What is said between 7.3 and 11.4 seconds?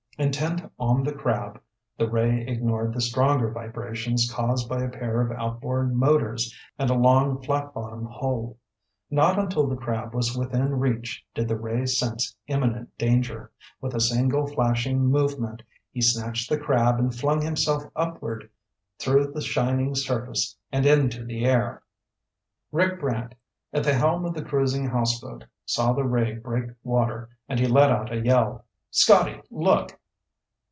flat bottomed hull. Not until the crab was within reach